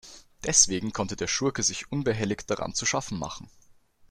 [0.45, 3.47] Deswegen konnte der Schurke sich unbehelligt daran zu schaffen machen.